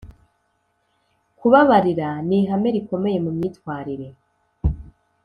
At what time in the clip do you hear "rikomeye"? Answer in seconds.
2.75-3.17